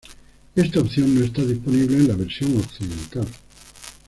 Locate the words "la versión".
2.07-2.57